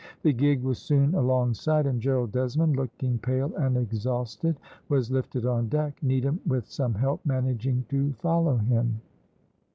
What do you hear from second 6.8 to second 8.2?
help, managing to